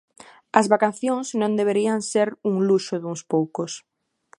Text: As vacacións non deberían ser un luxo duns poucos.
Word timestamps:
As 0.59 0.65
vacacións 0.73 1.27
non 1.41 1.51
deberían 1.59 1.99
ser 2.11 2.27
un 2.49 2.55
luxo 2.69 2.95
duns 3.03 3.21
poucos. 3.31 3.71